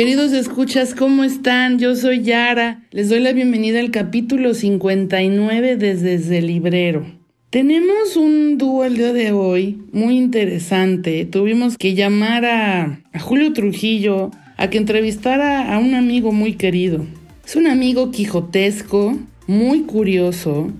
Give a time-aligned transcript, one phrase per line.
[0.00, 1.78] Queridos escuchas, ¿cómo están?
[1.78, 2.86] Yo soy Yara.
[2.90, 7.04] Les doy la bienvenida al capítulo 59 desde Desde Librero.
[7.50, 11.26] Tenemos un dúo el día de hoy muy interesante.
[11.26, 17.04] Tuvimos que llamar a, a Julio Trujillo a que entrevistara a un amigo muy querido.
[17.44, 20.72] Es un amigo quijotesco, muy curioso,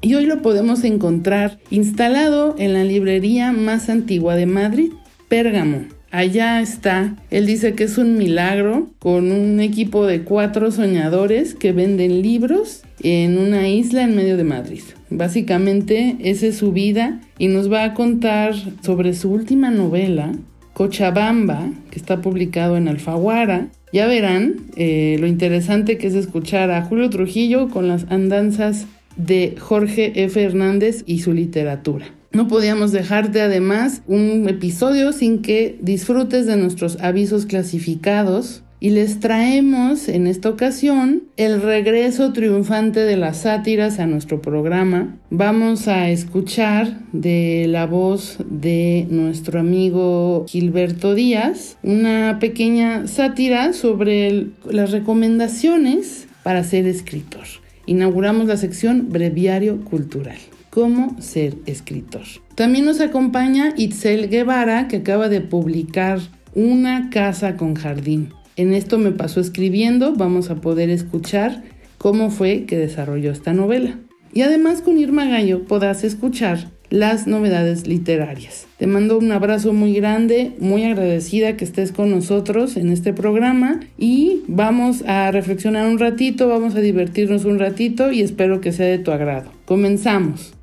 [0.00, 4.92] y hoy lo podemos encontrar instalado en la librería más antigua de Madrid,
[5.28, 5.95] Pérgamo.
[6.10, 7.16] Allá está.
[7.30, 12.82] Él dice que es un milagro con un equipo de cuatro soñadores que venden libros
[13.02, 14.82] en una isla en medio de Madrid.
[15.10, 20.32] Básicamente esa es su vida y nos va a contar sobre su última novela,
[20.74, 23.68] Cochabamba, que está publicado en Alfaguara.
[23.92, 28.86] Ya verán eh, lo interesante que es escuchar a Julio Trujillo con las andanzas
[29.16, 30.42] de Jorge F.
[30.42, 32.06] Hernández y su literatura.
[32.36, 39.20] No podíamos dejarte además un episodio sin que disfrutes de nuestros avisos clasificados y les
[39.20, 45.16] traemos en esta ocasión el regreso triunfante de las sátiras a nuestro programa.
[45.30, 54.48] Vamos a escuchar de la voz de nuestro amigo Gilberto Díaz una pequeña sátira sobre
[54.70, 57.46] las recomendaciones para ser escritor.
[57.86, 60.36] Inauguramos la sección Breviario Cultural
[60.76, 62.24] cómo ser escritor.
[62.54, 66.20] También nos acompaña Itzel Guevara, que acaba de publicar
[66.54, 68.34] Una casa con jardín.
[68.56, 71.64] En esto me pasó escribiendo, vamos a poder escuchar
[71.96, 73.98] cómo fue que desarrolló esta novela.
[74.34, 78.66] Y además con Irma Gallo podrás escuchar las novedades literarias.
[78.76, 83.80] Te mando un abrazo muy grande, muy agradecida que estés con nosotros en este programa
[83.96, 88.86] y vamos a reflexionar un ratito, vamos a divertirnos un ratito y espero que sea
[88.86, 89.50] de tu agrado.
[89.64, 90.55] Comenzamos.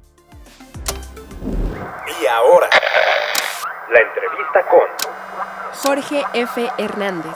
[2.36, 2.68] Ahora,
[3.94, 4.80] la entrevista con
[5.72, 6.68] Jorge F.
[6.80, 7.36] Hernández.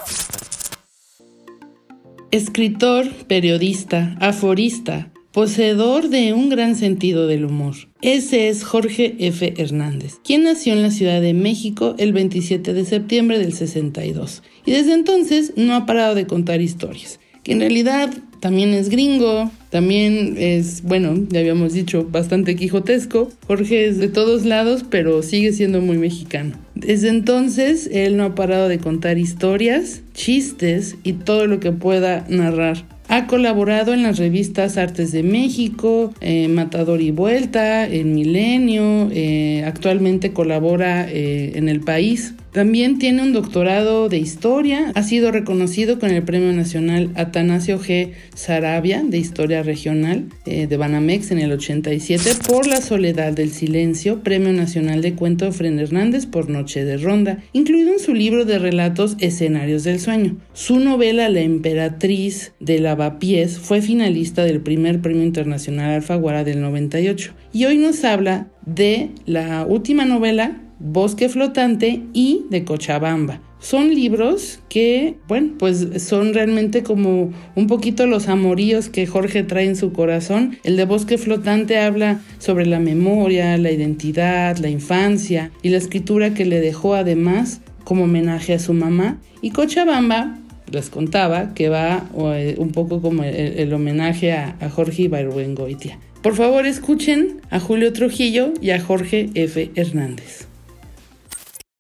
[2.32, 7.76] Escritor, periodista, aforista, poseedor de un gran sentido del humor.
[8.02, 9.54] Ese es Jorge F.
[9.58, 14.72] Hernández, quien nació en la Ciudad de México el 27 de septiembre del 62 y
[14.72, 17.20] desde entonces no ha parado de contar historias,
[17.52, 23.30] en realidad también es gringo, también es, bueno, ya habíamos dicho, bastante quijotesco.
[23.48, 26.56] Jorge es de todos lados, pero sigue siendo muy mexicano.
[26.76, 32.26] Desde entonces, él no ha parado de contar historias, chistes y todo lo que pueda
[32.30, 32.86] narrar.
[33.10, 39.64] Ha colaborado en las revistas Artes de México, eh, Matador y Vuelta, en Milenio, eh,
[39.66, 42.34] actualmente colabora eh, en El País.
[42.52, 48.14] También tiene un doctorado de historia, ha sido reconocido con el Premio Nacional Atanasio G.
[48.34, 54.54] Sarabia de Historia Regional de Banamex en el 87 por La Soledad del Silencio, Premio
[54.54, 59.18] Nacional de Cuento Fren Hernández por Noche de Ronda, incluido en su libro de relatos
[59.20, 60.38] Escenarios del Sueño.
[60.54, 67.32] Su novela La Emperatriz de Lavapiés fue finalista del primer Premio Internacional Alfaguara del 98
[67.54, 73.40] y hoy nos habla de la última novela Bosque Flotante y de Cochabamba.
[73.60, 79.66] Son libros que, bueno, pues son realmente como un poquito los amoríos que Jorge trae
[79.66, 80.58] en su corazón.
[80.64, 86.34] El de Bosque Flotante habla sobre la memoria, la identidad, la infancia y la escritura
[86.34, 89.20] que le dejó además como homenaje a su mamá.
[89.42, 90.40] Y Cochabamba
[90.72, 96.00] les contaba que va eh, un poco como el, homenaje a, a Jorge Ibargüengoitia.
[96.22, 99.72] Por favor, escuchen a Julio Trujillo y a Jorge F.
[99.76, 100.48] Hernández.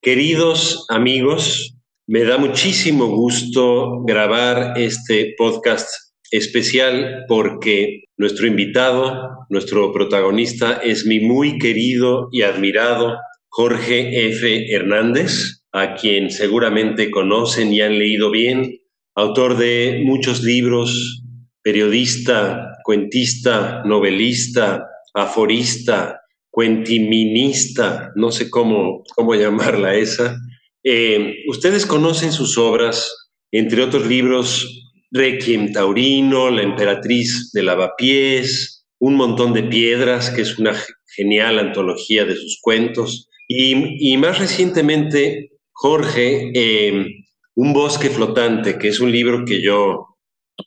[0.01, 1.75] Queridos amigos,
[2.07, 5.89] me da muchísimo gusto grabar este podcast
[6.31, 13.17] especial porque nuestro invitado, nuestro protagonista es mi muy querido y admirado
[13.49, 14.73] Jorge F.
[14.73, 18.79] Hernández, a quien seguramente conocen y han leído bien,
[19.15, 21.23] autor de muchos libros,
[21.61, 26.19] periodista, cuentista, novelista, aforista,
[26.49, 30.35] cuentiminista, no sé cómo, cómo llamarla esa.
[30.83, 39.13] Eh, ustedes conocen sus obras, entre otros libros, Requiem Taurino, La Emperatriz de Lavapiés, Un
[39.13, 40.73] montón de piedras, que es una
[41.15, 47.05] genial antología de sus cuentos, y, más recientemente, Jorge, eh,
[47.53, 50.17] Un bosque flotante, que es un libro que yo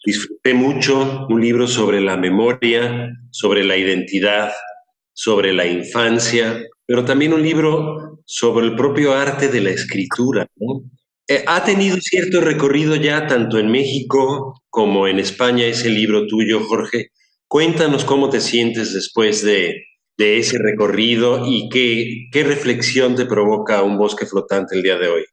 [0.04, 4.52] disfruté mucho, un libro sobre la memoria, sobre la identidad,
[5.12, 10.46] sobre la infancia, pero también un libro sobre el propio arte de la escritura.
[11.28, 16.60] Eh, ha tenido cierto recorrido ya tanto en México como en España ese libro tuyo,
[16.64, 17.10] Jorge.
[17.48, 19.74] Cuéntanos cómo te sientes después de,
[20.20, 25.08] de ese recorrido y qué, qué reflexión te provoca un bosque flotante el día de
[25.08, 25.24] hoy.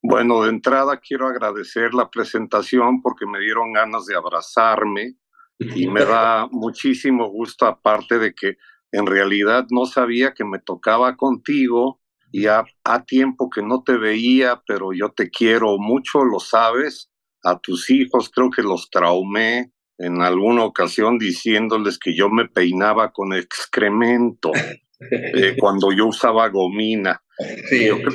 [0.00, 5.16] Bueno, de entrada quiero agradecer la presentación porque me dieron ganas de abrazarme
[5.58, 8.58] y me da muchísimo gusto aparte de que
[8.92, 12.00] en realidad no sabía que me tocaba contigo
[12.30, 12.64] y a,
[13.08, 17.10] tiempo que no te veía, pero yo te quiero mucho, lo sabes.
[17.42, 23.12] A tus hijos creo que los traumé en alguna ocasión diciéndoles que yo me peinaba
[23.12, 27.20] con excremento eh, cuando yo usaba gomina.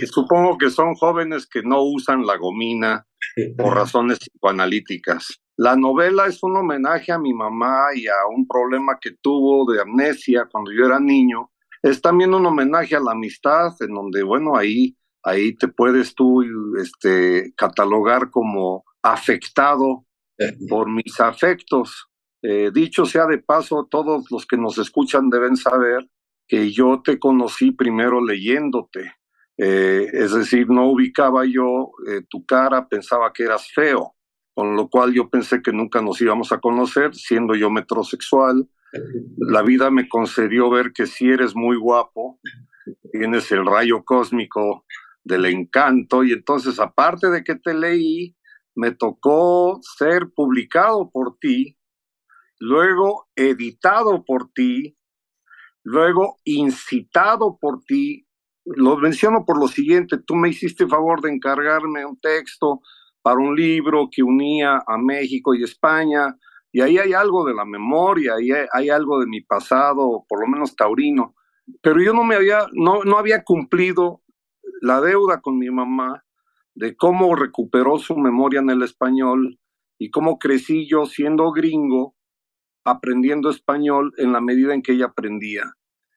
[0.10, 3.06] supongo que son jóvenes que no usan la gomina
[3.58, 5.40] por razones psicoanalíticas.
[5.56, 9.82] La novela es un homenaje a mi mamá y a un problema que tuvo de
[9.82, 11.52] amnesia cuando yo era niño.
[11.84, 16.42] Es también un homenaje a la amistad, en donde, bueno, ahí, ahí te puedes tú
[16.82, 20.06] este, catalogar como afectado
[20.70, 22.08] por mis afectos.
[22.42, 26.10] Eh, dicho sea de paso, todos los que nos escuchan deben saber
[26.48, 29.14] que yo te conocí primero leyéndote.
[29.58, 34.16] Eh, es decir, no ubicaba yo eh, tu cara, pensaba que eras feo
[34.54, 38.68] con lo cual yo pensé que nunca nos íbamos a conocer, siendo yo metrosexual.
[39.38, 42.40] La vida me concedió ver que si eres muy guapo,
[43.12, 44.86] tienes el rayo cósmico
[45.24, 48.36] del encanto, y entonces aparte de que te leí,
[48.76, 51.78] me tocó ser publicado por ti,
[52.60, 54.98] luego editado por ti,
[55.84, 58.28] luego incitado por ti.
[58.66, 62.82] Lo menciono por lo siguiente, tú me hiciste favor de encargarme un texto
[63.22, 66.38] para un libro que unía a México y España,
[66.72, 70.48] y ahí hay algo de la memoria, ahí hay, algo de mi pasado, por lo
[70.48, 71.36] menos taurino,
[71.82, 74.22] pero yo no me había, no, no había cumplido
[74.82, 76.24] la deuda con mi mamá
[76.76, 79.60] de cómo recuperó su memoria en el español
[79.98, 82.16] y cómo crecí yo siendo gringo,
[82.84, 85.74] aprendiendo español en la medida en que ella aprendía.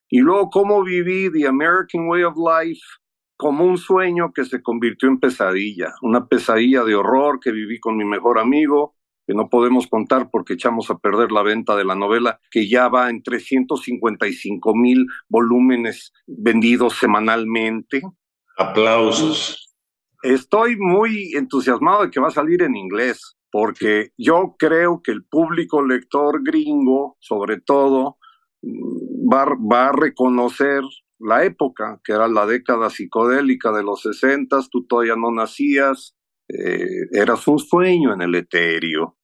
[0.09, 2.81] Y luego cómo viví The American Way of Life
[3.37, 7.97] como un sueño que se convirtió en pesadilla, una pesadilla de horror que viví con
[7.97, 11.95] mi mejor amigo, que no podemos contar porque echamos a perder la venta de la
[11.95, 18.03] novela, que ya va en 355 mil volúmenes vendidos semanalmente.
[18.57, 19.66] Aplausos.
[20.27, 25.25] Estoy muy entusiasmado de que va a salir en inglés, porque yo creo que el
[25.25, 28.19] público lector gringo, sobre todo,
[28.61, 30.83] mm, va, va a reconocer
[31.21, 36.17] la época, que era la década psicodélica de los sesentas, tú todavía no nacías,
[36.49, 39.17] eh, eras un sueño en el etéreo.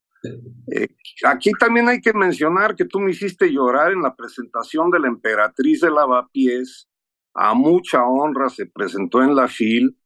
[0.72, 0.86] Eh,
[1.24, 5.08] aquí también hay que mencionar que tú me hiciste llorar en la presentación de la
[5.08, 6.88] emperatriz de Lavapiés,
[7.34, 9.96] a mucha honra se presentó en la FIL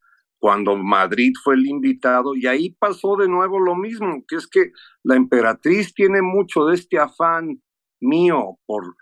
[0.47, 4.71] cuando Madrid fue el invitado y ahí pasó de nuevo lo mismo, que es que
[5.03, 7.61] la emperatriz tiene mucho de este afán
[8.01, 8.95] mío por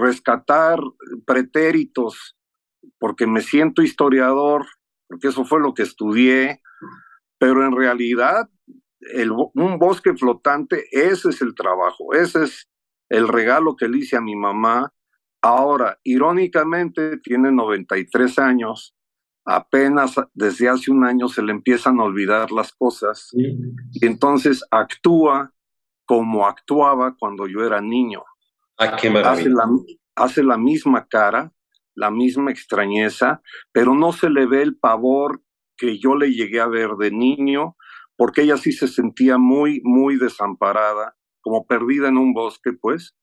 [0.00, 0.80] rescatar
[1.24, 2.36] pretéritos,
[2.98, 4.66] porque me siento historiador,
[5.06, 6.60] porque eso fue lo que estudié,
[7.38, 8.50] pero en realidad
[9.54, 12.68] un bosque flotante, ese es el trabajo, ese es
[13.08, 14.92] el regalo que le hice a mi mamá.
[15.40, 18.96] Ahora, irónicamente, tiene 93 años,
[19.44, 25.52] apenas desde hace un año se le empiezan a olvidar las cosas y entonces actúa
[26.04, 28.24] como actuaba cuando yo era niño.
[28.78, 29.68] Ah, hace, la,
[30.16, 31.52] hace la misma cara,
[31.94, 33.42] la misma extrañeza,
[33.72, 35.42] pero no se le ve el pavor
[35.76, 37.76] que yo le llegué a ver de niño,
[38.16, 43.16] porque ella sí se sentía muy, muy desamparada, como perdida en un bosque, pues.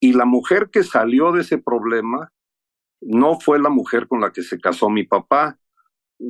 [0.00, 2.32] Y la mujer que salió de ese problema
[3.00, 5.58] no fue la mujer con la que se casó mi papá.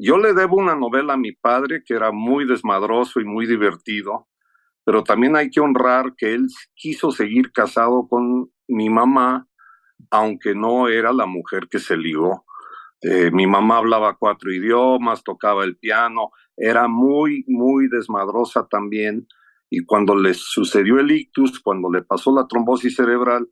[0.00, 4.26] Yo le debo una novela a mi padre que era muy desmadroso y muy divertido,
[4.84, 9.46] pero también hay que honrar que él quiso seguir casado con mi mamá,
[10.10, 12.46] aunque no era la mujer que se ligó.
[13.02, 19.26] Eh, mi mamá hablaba cuatro idiomas, tocaba el piano, era muy, muy desmadrosa también.
[19.68, 23.46] Y cuando le sucedió el ictus, cuando le pasó la trombosis cerebral,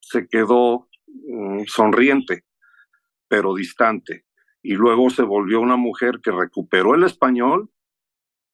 [0.00, 2.44] se quedó mm, sonriente,
[3.26, 4.27] pero distante.
[4.62, 7.70] Y luego se volvió una mujer que recuperó el español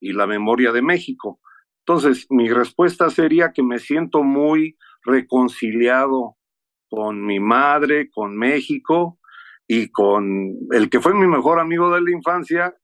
[0.01, 1.41] y la memoria de México.
[1.87, 6.37] Entonces, mi respuesta sería que me siento muy reconciliado
[6.89, 9.19] con mi madre, con México,
[9.67, 12.75] y con el que fue mi mejor amigo de la infancia,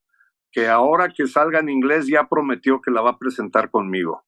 [0.52, 4.24] que ahora que salga en inglés ya prometió que la va a presentar conmigo.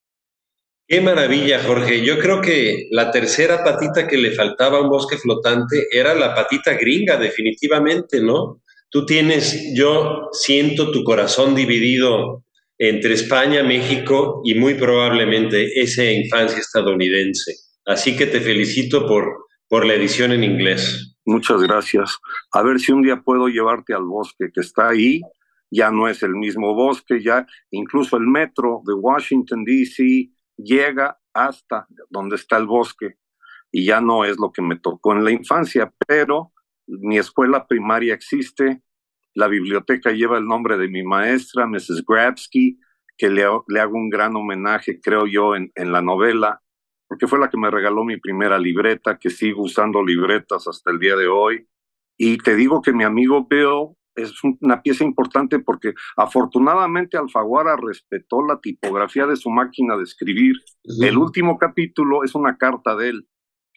[0.87, 2.05] Qué maravilla, Jorge.
[2.05, 6.35] Yo creo que la tercera patita que le faltaba a un bosque flotante era la
[6.35, 8.61] patita gringa, definitivamente, ¿no?
[8.93, 12.45] Tú tienes, yo siento tu corazón dividido
[12.77, 17.55] entre España, México y muy probablemente esa infancia estadounidense.
[17.87, 21.17] Así que te felicito por, por la edición en inglés.
[21.25, 22.19] Muchas gracias.
[22.53, 25.23] A ver si un día puedo llevarte al bosque que está ahí.
[25.71, 30.29] Ya no es el mismo bosque, ya incluso el metro de Washington, D.C.
[30.59, 33.15] llega hasta donde está el bosque
[33.71, 36.53] y ya no es lo que me tocó en la infancia, pero
[37.01, 38.83] mi escuela primaria existe,
[39.35, 42.05] la biblioteca lleva el nombre de mi maestra, Mrs.
[42.07, 42.79] Grabsky,
[43.17, 46.63] que le, le hago un gran homenaje, creo yo, en, en la novela
[47.13, 50.99] porque fue la que me regaló mi primera libreta, que sigo usando libretas hasta el
[50.99, 51.69] día de hoy.
[52.17, 54.33] Y te digo que mi amigo Bill es
[54.63, 60.57] una pieza importante porque afortunadamente Alfaguara respetó la tipografía de su máquina de escribir.
[61.03, 63.29] El último capítulo es una carta de él.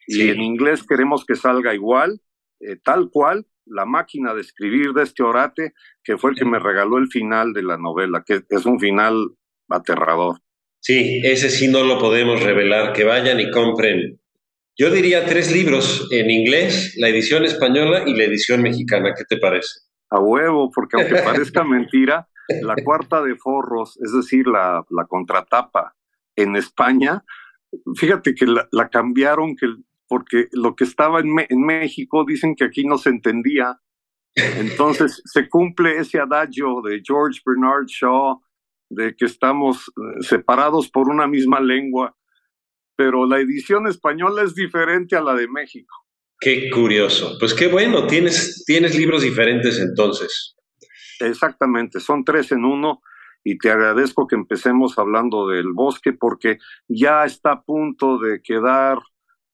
[0.07, 2.21] Y en inglés queremos que salga igual,
[2.67, 6.59] eh, tal cual, la máquina de escribir de este orate, que fue el que me
[6.59, 9.31] regaló el final de la novela, que es un final
[9.69, 10.39] aterrador.
[10.79, 14.19] Sí, ese sí no lo podemos revelar, que vayan y compren.
[14.77, 19.13] Yo diría tres libros en inglés, la edición española y la edición mexicana.
[19.17, 19.79] ¿Qué te parece?
[20.09, 22.27] A huevo, porque aunque parezca mentira,
[22.61, 25.95] la cuarta de forros, es decir, la, la contratapa
[26.35, 27.23] en España,
[27.95, 29.67] fíjate que la, cambiaron que,
[30.07, 33.79] porque lo que estaba en, en México dicen que aquí no se entendía.
[34.35, 38.41] Entonces se cumple ese adagio de George Bernard Shaw
[38.89, 42.15] de que estamos eh, separados por una misma lengua,
[42.95, 45.93] pero la edición española es diferente a la de México.
[46.39, 47.37] Qué curioso.
[47.39, 50.55] Pues qué bueno, tienes, tienes libros diferentes entonces.
[51.19, 53.01] Exactamente, son tres en uno
[53.43, 56.57] y te agradezco que empecemos hablando del bosque porque
[56.87, 58.99] ya está a punto de quedar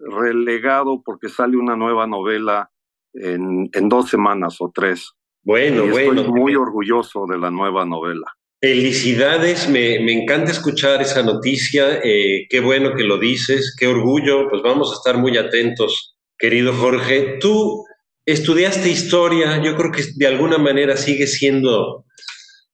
[0.10, 2.70] relegado porque sale una nueva novela
[3.14, 5.12] en, en dos semanas o tres.
[5.44, 6.22] Bueno, bueno.
[6.22, 8.28] Estoy muy orgulloso de la nueva novela.
[8.62, 14.62] Felicidades, me, encanta escuchar esa noticia, eh, qué bueno que lo dices, qué orgullo, pues
[14.62, 17.40] vamos a estar muy atentos, querido Jorge.
[17.40, 17.84] Tú
[18.24, 22.06] estudiaste historia, yo creo que de alguna manera sigues siendo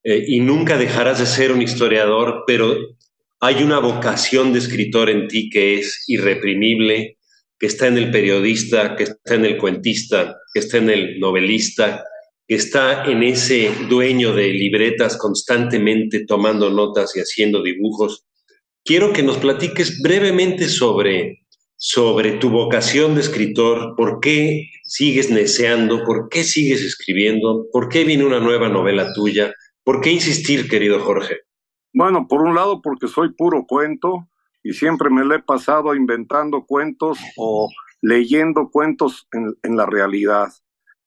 [0.03, 2.75] eh, y nunca dejarás de ser un historiador, pero
[3.39, 7.16] hay una vocación de escritor en ti que es irreprimible,
[7.59, 12.03] que está en el periodista, que está en el cuentista, que está en el novelista,
[12.47, 18.25] que está en ese dueño de libretas constantemente tomando notas y haciendo dibujos.
[18.85, 21.45] Quiero que nos platiques brevemente sobre,
[21.75, 28.05] sobre tu vocación de escritor, por qué sigues neceando, por qué sigues escribiendo, por qué
[28.05, 31.39] viene una nueva novela tuya, por qué insistir, querido Jorge.
[31.93, 34.29] Bueno, por un lado porque soy puro cuento
[34.67, 37.69] y siempre me lo he pasado inventando cuentos o
[38.01, 40.50] leyendo cuentos en, en la realidad.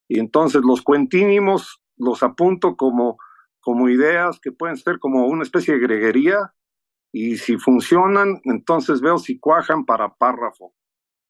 [0.08, 3.18] Y entonces los cuentínimos los apunto como,
[3.60, 6.54] como ideas que pueden ser como una especie de greguería
[7.12, 10.72] y si funcionan, entonces veo si cuajan para párrafo.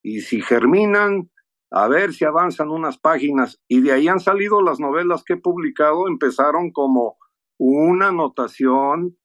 [0.01, 1.33] Y si germinan,
[1.73, 3.61] a ver si avanzan unas páginas.
[3.67, 7.17] Y de ahí han salido las novelas que he publicado, empezaron como
[7.59, 9.17] una anotación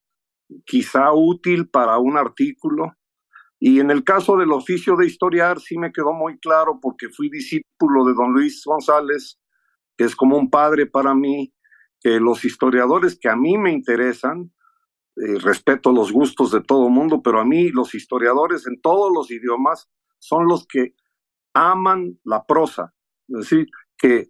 [0.65, 2.93] quizá útil para un artículo.
[3.59, 7.29] Y en el caso del oficio de historiar sí me quedó muy claro porque fui
[7.29, 9.39] discípulo de don Luis González
[9.97, 11.53] que es como un padre para mí,
[12.01, 14.51] que los historiadores que a mí me interesan,
[15.15, 19.31] eh, respeto los gustos de todo mundo, pero a mí los historiadores en todos los
[19.31, 20.95] idiomas son los que
[21.53, 22.93] aman la prosa,
[23.29, 24.29] es decir, que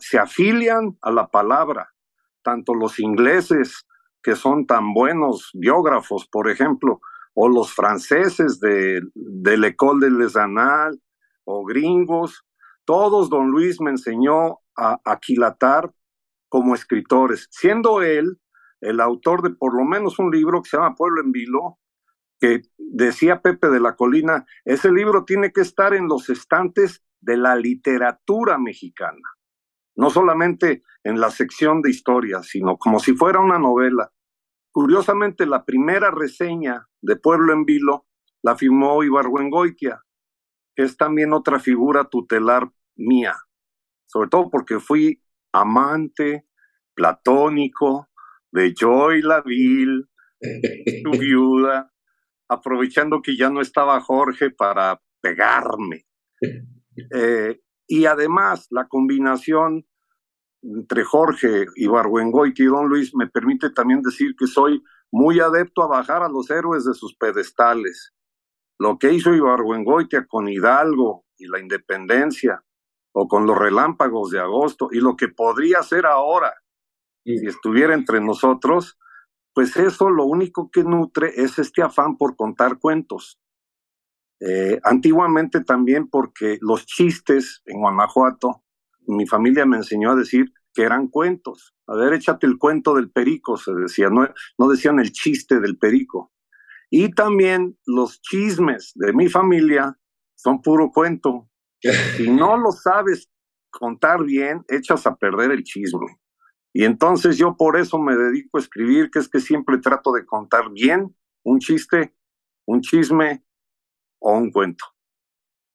[0.00, 1.94] se afilian a la palabra,
[2.42, 3.86] tanto los ingleses,
[4.24, 7.00] que son tan buenos biógrafos, por ejemplo,
[7.34, 10.98] o los franceses de, de l'École de Les Annales,
[11.44, 12.44] o gringos,
[12.86, 15.92] todos don Luis me enseñó a aquilatar
[16.48, 18.38] como escritores, siendo él
[18.80, 21.78] el autor de por lo menos un libro que se llama Pueblo en Vilo,
[22.40, 27.36] que decía Pepe de la Colina, ese libro tiene que estar en los estantes de
[27.36, 29.28] la literatura mexicana,
[29.96, 34.12] no solamente en la sección de historia, sino como si fuera una novela.
[34.72, 38.06] Curiosamente, la primera reseña de Pueblo en Vilo
[38.42, 40.02] la firmó Ibargüengoitia,
[40.74, 43.34] que es también otra figura tutelar mía,
[44.06, 45.22] sobre todo porque fui
[45.52, 46.46] amante
[46.94, 48.10] platónico
[48.52, 50.04] de Joy Laville,
[50.40, 51.92] su viuda,
[52.48, 56.06] aprovechando que ya no estaba Jorge para pegarme.
[57.14, 59.86] Eh, y además, la combinación
[60.62, 65.82] entre Jorge y Barbuengoy y Don Luis me permite también decir que soy muy adepto
[65.82, 68.12] a bajar a los héroes de sus pedestales.
[68.78, 72.64] Lo que hizo Ibargüengoitia con Hidalgo y la independencia,
[73.12, 76.52] o con los relámpagos de agosto, y lo que podría ser ahora,
[77.24, 78.98] si estuviera entre nosotros,
[79.54, 83.38] pues eso lo único que nutre es este afán por contar cuentos.
[84.40, 88.64] Eh, antiguamente también porque los chistes en Guanajuato,
[89.06, 91.74] mi familia me enseñó a decir que eran cuentos.
[91.86, 95.78] A ver, échate el cuento del perico, se decía, no, no decían el chiste del
[95.78, 96.32] perico.
[96.90, 99.98] Y también los chismes de mi familia
[100.34, 101.48] son puro cuento.
[102.16, 103.28] Si no lo sabes
[103.70, 106.06] contar bien, echas a perder el chisme.
[106.72, 110.24] Y entonces yo por eso me dedico a escribir, que es que siempre trato de
[110.24, 111.14] contar bien
[111.44, 112.14] un chiste,
[112.66, 113.44] un chisme
[114.24, 114.84] o un cuento.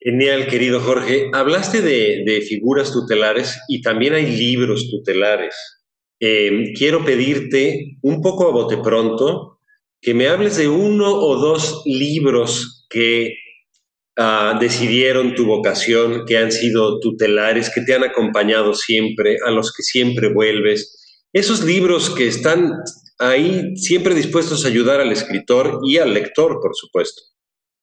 [0.01, 1.29] Genial, querido Jorge.
[1.33, 5.55] Hablaste de, figuras tutelares y también hay libros tutelares.
[6.19, 9.59] Eh, quiero pedirte un poco a bote pronto
[10.01, 13.35] que me hables de uno o dos libros que
[14.17, 19.73] ah, decidieron tu vocación, que han sido tutelares, que te han acompañado siempre, a los
[19.73, 21.21] que siempre vuelves.
[21.33, 22.71] Esos libros que están
[23.19, 27.21] ahí siempre dispuestos a ayudar al escritor y al lector, por supuesto.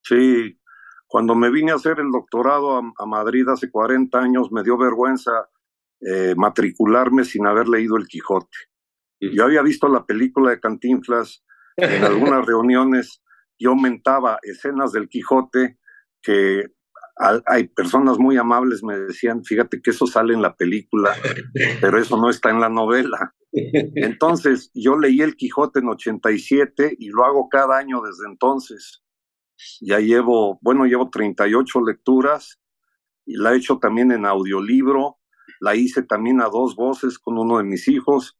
[0.06, 0.58] Sí,
[1.06, 5.48] cuando me vine a hacer el doctorado a, Madrid hace 40 años, me dio vergüenza
[6.00, 8.56] eh, matricularme sin haber leído El Quijote.
[9.18, 11.42] Yo había visto la película de Cantinflas,
[11.76, 13.22] en algunas reuniones
[13.58, 15.78] yo mentaba escenas del Quijote
[16.22, 16.66] que
[17.46, 21.14] hay personas muy amables me decían, fíjate que eso sale en la película,
[21.80, 23.34] pero eso no está en la novela.
[23.52, 29.02] Entonces, yo leí El Quijote en 87 y lo hago cada año desde entonces.
[29.80, 32.60] Ya llevo, bueno, llevo 38 lecturas
[33.24, 35.18] y la he hecho también en audiolibro,
[35.60, 38.38] la hice también a dos voces con uno de mis hijos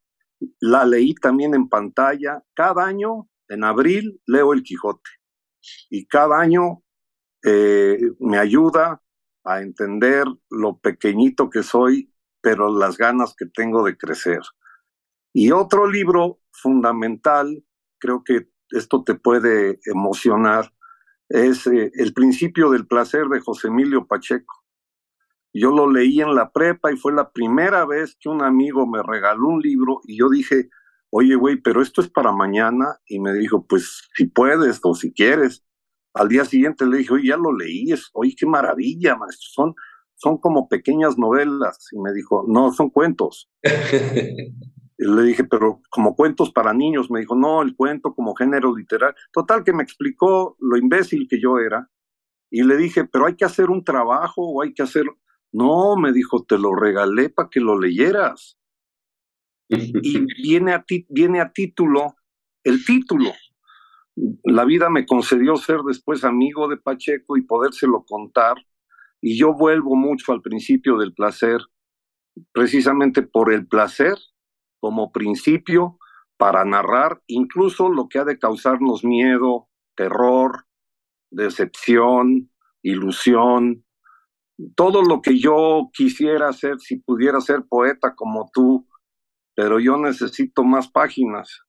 [0.61, 2.42] la leí también en pantalla.
[2.55, 5.11] Cada año, en abril, leo El Quijote.
[5.90, 6.83] Y cada año
[7.44, 9.02] eh, me ayuda
[9.44, 14.40] a entender lo pequeñito que soy, pero las ganas que tengo de crecer.
[15.33, 17.64] Y otro libro fundamental,
[17.98, 20.72] creo que esto te puede emocionar,
[21.29, 24.65] es eh, El principio del placer de José Emilio Pacheco.
[25.53, 29.03] Yo lo leí en la prepa y fue la primera vez que un amigo me
[29.03, 30.69] regaló un libro y yo dije,
[31.11, 32.99] oye, güey, pero esto es para mañana.
[33.07, 35.65] Y me dijo, pues si puedes o si quieres.
[36.12, 39.49] Al día siguiente le dije, oye, ya lo leí, oye, qué maravilla, maestro.
[39.51, 39.75] Son,
[40.15, 41.89] son como pequeñas novelas.
[41.93, 43.51] Y me dijo, no, son cuentos.
[44.98, 47.11] le dije, pero como cuentos para niños.
[47.11, 49.16] Me dijo, no, el cuento como género literario.
[49.32, 51.90] Total, que me explicó lo imbécil que yo era.
[52.50, 55.04] Y le dije, pero hay que hacer un trabajo o hay que hacer
[55.52, 58.59] no, me dijo, te lo regalé para que lo leyeras.
[59.68, 62.16] y viene a, ti, viene a título,
[62.62, 63.32] el título.
[64.44, 68.56] La vida me concedió ser después amigo de Pacheco y podérselo contar.
[69.20, 71.61] Y yo vuelvo mucho al principio del placer,
[72.52, 74.16] precisamente por el placer
[74.87, 75.99] como principio
[76.37, 80.64] para narrar incluso lo que ha de causarnos miedo, terror,
[81.29, 82.53] decepción,
[82.85, 83.85] ilusión,
[84.77, 88.87] todo lo que yo quisiera hacer si pudiera ser poeta como tú,
[89.57, 91.64] pero yo necesito más páginas.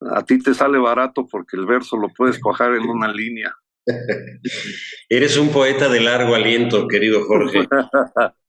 [0.00, 3.54] A ti te sale barato porque el verso lo puedes cojar en una línea.
[5.08, 7.68] Eres un poeta de largo aliento, querido Jorge.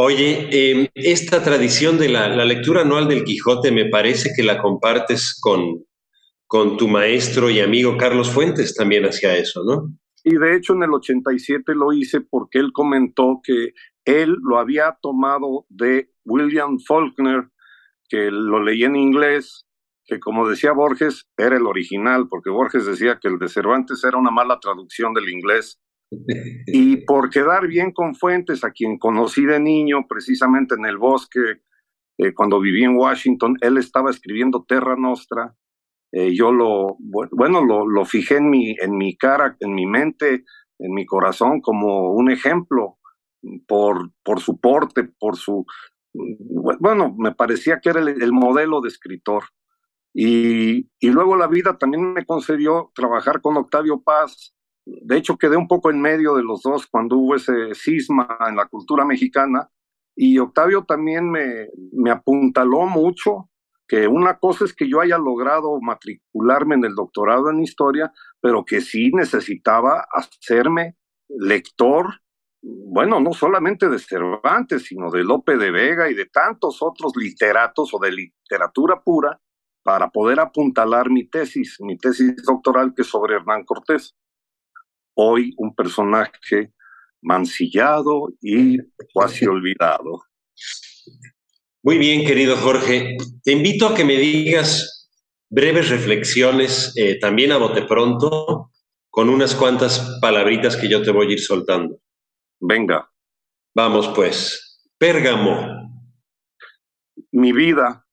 [0.00, 4.62] Oye, em, esta tradición de la, la, lectura anual del Quijote me parece que la
[4.62, 5.84] compartes con,
[6.46, 9.92] con tu maestro y amigo Carlos Fuentes también hacia eso, ¿no?
[10.22, 13.72] Y de hecho en el 87 lo hice porque él comentó que
[14.04, 17.48] él lo había tomado de William Faulkner,
[18.08, 19.66] que lo leí en inglés,
[20.04, 24.16] que como decía Borges, era el original, porque Borges decía que el de Cervantes era
[24.16, 25.80] una mala traducción del inglés.
[26.10, 31.60] Y por quedar bien con Fuentes, a quien conocí de niño, precisamente en el bosque,
[32.18, 35.54] eh, cuando viví en Washington, él estaba escribiendo Terra Nostra.
[36.10, 40.44] Eh, yo lo, bueno, lo, lo, fijé en mi, en mi cara, en mi mente,
[40.78, 42.98] en mi corazón como un ejemplo
[43.66, 45.64] por, por su porte, por su...
[46.80, 49.44] Bueno, me parecía que era el, modelo de escritor.
[50.14, 54.54] Y, y, luego la vida también me concedió trabajar con Octavio Paz.
[55.02, 58.56] De hecho, quedé un poco en medio de los dos cuando hubo ese cisma en
[58.56, 59.68] la cultura mexicana.
[60.16, 63.50] Y Octavio también me, me apuntaló mucho
[63.86, 68.64] que una cosa es que yo haya logrado matricularme en el doctorado en historia, pero
[68.64, 70.96] que sí necesitaba hacerme
[71.28, 72.20] lector,
[72.62, 77.94] bueno, no solamente de Cervantes, sino de Lope de Vega y de tantos otros literatos
[77.94, 79.40] o de literatura pura,
[79.82, 84.14] para poder apuntalar mi tesis, mi tesis doctoral que es sobre Hernán Cortés.
[85.20, 86.72] Hoy un personaje
[87.22, 88.78] mancillado y
[89.12, 90.22] casi olvidado.
[91.82, 93.16] Muy bien, querido Jorge.
[93.42, 95.10] Te invito a que me digas
[95.50, 98.70] breves reflexiones, eh, también a bote pronto,
[99.10, 101.98] con unas cuantas palabritas que yo te voy a ir soltando.
[102.60, 103.10] Venga.
[103.74, 104.88] Vamos pues.
[104.98, 106.00] Pérgamo.
[107.32, 108.06] Mi vida.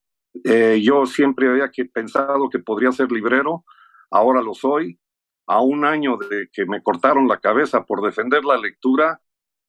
[0.44, 3.64] Eh, yo siempre había que, pensado que podría ser librero,
[4.10, 5.00] ahora lo soy.
[5.48, 9.22] A un año de que me cortaron la cabeza por defender la lectura,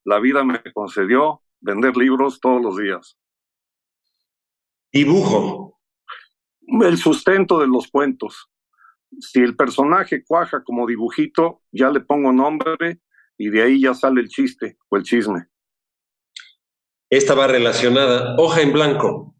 [0.04, 3.18] la vida me concedió vender libros todos los días.
[4.92, 5.80] Dibujo.
[6.80, 8.48] El sustento de los cuentos.
[9.20, 13.00] Si el personaje cuaja como dibujito, ya le pongo nombre
[13.38, 15.48] y de ahí ya sale el chiste o el chisme.
[17.10, 18.34] Esta va relacionada.
[18.38, 19.36] Hoja en blanco.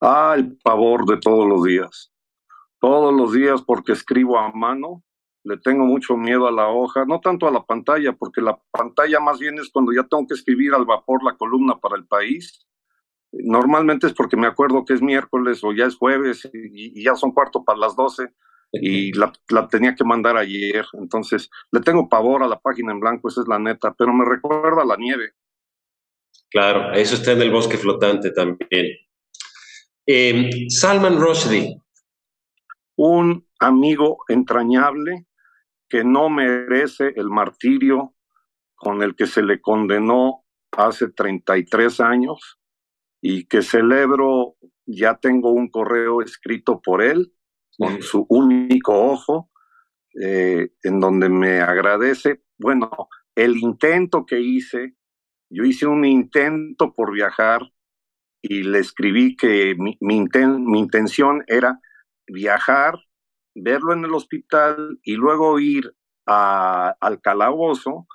[0.00, 2.12] Ah, el pavor de todos los días.
[2.80, 5.02] Todos los días porque escribo a mano,
[5.44, 9.20] le tengo mucho miedo a la hoja, no tanto a la pantalla, porque la pantalla
[9.20, 12.66] más bien es cuando ya tengo que escribir al vapor la columna para el país
[13.32, 17.32] Normalmente es porque me acuerdo que es miércoles o ya es jueves y, ya son
[17.32, 18.28] cuarto para las doce
[18.72, 19.32] y la,
[19.70, 20.84] tenía que mandar ayer.
[20.92, 24.26] Entonces, le tengo pavor a la página en blanco, esa es la neta, pero me
[24.26, 25.32] recuerda a la nieve.
[26.50, 28.98] Claro, eso está en el bosque flotante también.
[30.04, 31.80] Em, Salman Rushdie.
[32.96, 35.26] Un amigo entrañable
[35.92, 38.14] que no merece el martirio
[38.74, 42.58] con el que se le condenó hace 33 años
[43.20, 47.34] y que celebro, ya tengo un correo escrito por él,
[47.76, 49.50] con su único ojo,
[50.18, 52.90] eh, en donde me agradece, bueno,
[53.34, 54.96] el intento que hice,
[55.50, 57.70] yo hice un intento por viajar
[58.40, 61.78] y le escribí que mi, mi intención era
[62.26, 62.98] viajar,
[63.54, 65.94] verlo en el hospital y luego ir
[66.26, 68.06] a, al calabozo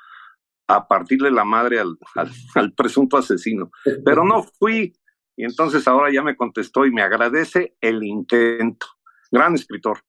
[0.68, 1.98] a partirle la madre al,
[2.56, 3.72] al, presunto asesino.
[4.06, 4.94] Pero no fui.
[5.36, 8.88] Y entonces ahora ya me contestó y me agradece el intento.
[9.32, 10.00] Gran escritor.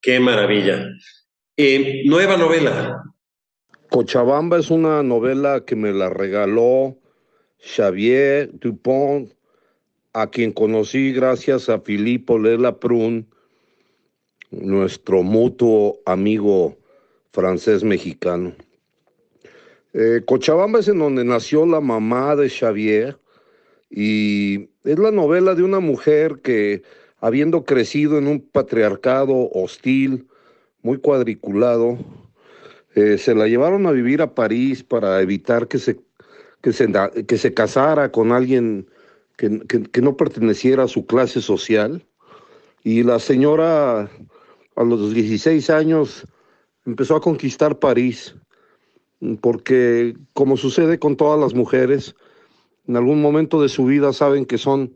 [0.00, 0.86] Qué maravilla.
[1.56, 3.02] Eh, nueva novela.
[3.90, 6.98] Cochabamba es una novela que me la regaló
[7.58, 9.32] Xavier Dupont,
[10.12, 13.28] a quien conocí gracias a Filippo Lela Prun,
[14.50, 16.76] nuestro mutuo amigo
[17.32, 18.52] francés mexicano.
[19.92, 23.18] Eh, Cochabamba es en donde nació la mamá de Xavier
[23.90, 26.82] y es la novela de una mujer que,
[27.20, 30.26] habiendo crecido en un patriarcado hostil,
[30.82, 31.98] muy cuadriculado,
[32.94, 36.00] eh, se la llevaron a vivir a París para evitar que se,
[36.62, 36.92] que se,
[37.26, 38.88] que se casara con alguien
[39.36, 42.04] que, que no perteneciera a su clase social.
[42.84, 44.10] Y la señora,
[44.78, 46.24] a los 16 años,
[46.86, 48.34] empezó a conquistar París
[49.40, 52.14] porque como sucede con todas las mujeres,
[52.86, 54.94] en algún momento de su vida saben que son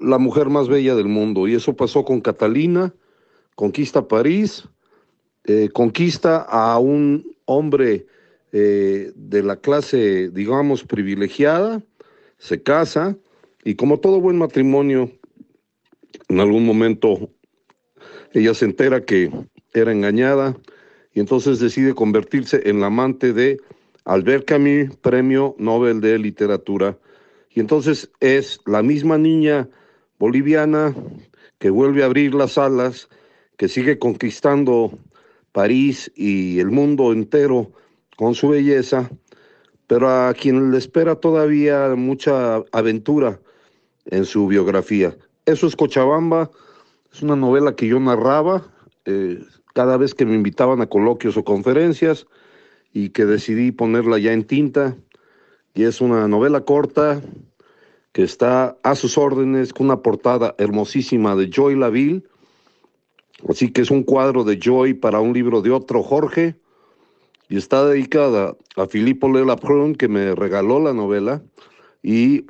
[0.00, 1.48] la mujer más bella del mundo.
[1.48, 2.94] Y eso pasó con Catalina,
[3.56, 4.68] conquista París,
[5.44, 8.06] eh, conquista a un hombre
[8.52, 11.82] eh, de la clase, digamos, privilegiada,
[12.38, 13.16] se casa
[13.64, 15.10] y como todo buen matrimonio,
[16.28, 17.30] en algún momento
[18.38, 19.30] ella se entera que
[19.74, 20.56] era engañada
[21.12, 23.58] y entonces decide convertirse en la amante de
[24.04, 26.96] Albert Camus, Premio Nobel de Literatura.
[27.50, 29.68] Y entonces es la misma niña
[30.18, 30.94] boliviana
[31.58, 33.08] que vuelve a abrir las alas,
[33.56, 34.96] que sigue conquistando
[35.52, 37.72] París y el mundo entero
[38.16, 39.10] con su belleza,
[39.86, 43.40] pero a quien le espera todavía mucha aventura
[44.06, 45.16] en su biografía.
[45.46, 46.50] Eso es Cochabamba.
[47.18, 48.62] Es una novela que yo narraba
[49.04, 49.42] eh,
[49.74, 52.28] cada vez que me invitaban a coloquios o conferencias
[52.92, 54.96] y que decidí ponerla ya en tinta.
[55.74, 57.20] Y es una novela corta
[58.12, 62.22] que está a sus órdenes con una portada hermosísima de Joy Laville.
[63.48, 66.54] Así que es un cuadro de Joy para un libro de otro Jorge
[67.48, 71.42] y está dedicada a Filippo Lela Prun, que me regaló la novela,
[72.00, 72.46] y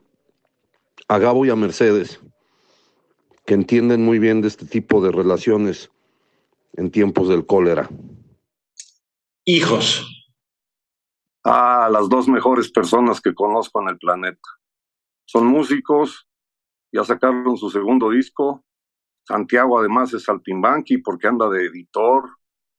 [1.08, 2.20] a Gabo y a Mercedes,
[3.48, 5.90] que entienden muy bien de este tipo de relaciones
[6.74, 7.88] en tiempos del cólera.
[9.46, 10.06] Hijos.
[11.44, 14.48] Ah, las dos mejores personas que conozco en el planeta.
[15.24, 16.28] Son músicos,
[16.92, 18.66] ya sacaron su segundo disco.
[19.26, 22.28] Santiago además es saltimbanqui porque anda de editor,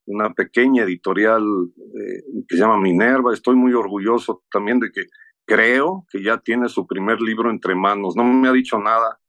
[0.06, 1.44] una pequeña editorial
[1.78, 3.34] eh, que se llama Minerva.
[3.34, 5.08] Estoy muy orgulloso también de que
[5.46, 8.16] creo que ya tiene su primer libro entre manos.
[8.16, 9.20] No me ha dicho nada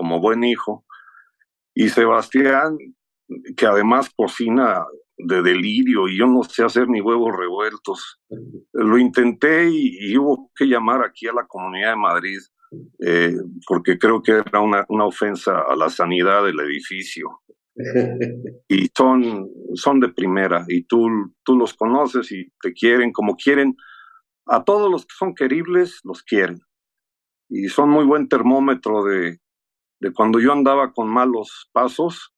[0.00, 0.86] como buen hijo.
[1.74, 2.78] Y Sebastián,
[3.54, 4.86] que además cocina
[5.18, 8.18] de delirio y yo no sé hacer ni huevos revueltos.
[8.72, 12.38] Lo intenté y, hubo que llamar aquí a la Comunidad de Madrid
[13.04, 13.36] eh,
[13.66, 17.42] porque creo que era una, una ofensa a la sanidad del edificio
[18.68, 21.08] y son, son de primera y tú,
[21.42, 23.76] tú los conoces y te quieren como quieren.
[24.46, 26.58] A todos los que son queribles los quieren
[27.50, 29.40] y son muy buen termómetro de,
[30.00, 32.32] de cuando yo andaba con malos pasos,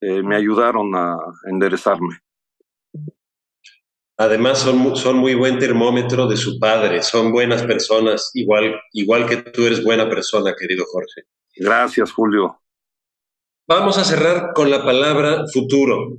[0.00, 2.20] eh, me ayudaron a enderezarme.
[4.16, 9.38] Además son, son muy buen termómetro de su padre, son buenas personas, igual, igual que
[9.38, 11.22] tú eres buena persona, querido Jorge.
[11.56, 12.60] Gracias, Julio.
[13.66, 16.18] Vamos a cerrar con la palabra futuro.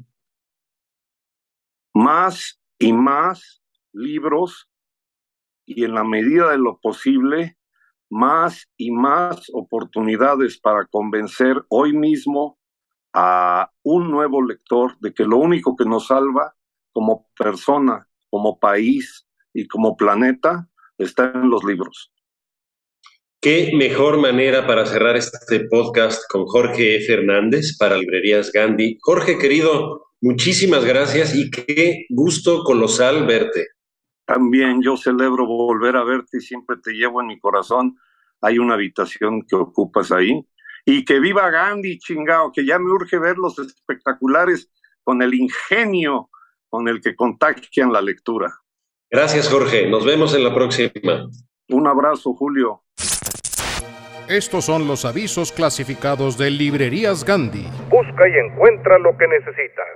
[1.93, 3.61] Más y más
[3.93, 4.67] libros
[5.65, 7.57] y en la medida de lo posible,
[8.11, 12.59] más y más oportunidades para convencer hoy mismo
[13.13, 16.53] a un nuevo lector de que lo único que nos salva
[16.91, 22.11] como persona, como país y como planeta está en los libros.
[23.41, 28.97] Qué mejor manera para cerrar este podcast con Jorge Fernández para Librerías Gandhi.
[29.01, 33.67] Jorge, querido, muchísimas gracias y qué gusto colosal verte.
[34.31, 37.97] También yo celebro volver a verte y siempre te llevo en mi corazón.
[38.39, 40.47] Hay una habitación que ocupas ahí.
[40.85, 44.71] Y que viva Gandhi, chingao, que ya me urge ver los espectaculares
[45.03, 46.29] con el ingenio
[46.69, 48.49] con el que contagian la lectura.
[49.09, 49.89] Gracias, Jorge.
[49.89, 51.27] Nos vemos en la próxima.
[51.67, 52.83] Un abrazo, Julio.
[54.29, 57.67] Estos son los avisos clasificados de Librerías Gandhi.
[57.89, 59.87] Busca y encuentra lo que necesitas.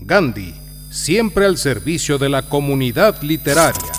[0.00, 0.54] Gandhi,
[0.92, 3.92] siempre al servicio de la comunidad literaria.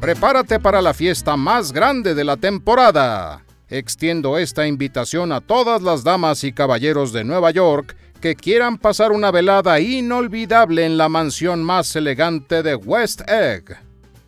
[0.00, 3.42] Prepárate para la fiesta más grande de la temporada.
[3.70, 9.12] Extiendo esta invitación a todas las damas y caballeros de Nueva York que quieran pasar
[9.12, 13.78] una velada inolvidable en la mansión más elegante de West Egg.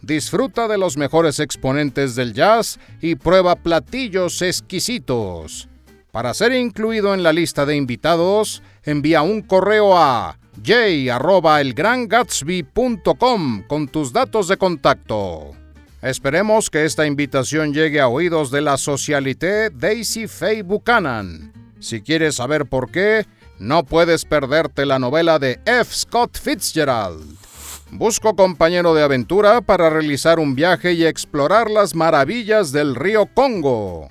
[0.00, 5.68] Disfruta de los mejores exponentes del jazz y prueba platillos exquisitos.
[6.16, 14.14] Para ser incluido en la lista de invitados, envía un correo a j.elgrangatsby.com con tus
[14.14, 15.50] datos de contacto.
[16.00, 21.52] Esperemos que esta invitación llegue a oídos de la socialité Daisy Faye Buchanan.
[21.81, 23.26] Si quieres saber por qué,
[23.59, 25.94] no puedes perderte la novela de F.
[25.94, 27.37] Scott Fitzgerald.
[27.90, 34.09] Busco compañero de aventura para realizar un viaje y explorar las maravillas del río Congo.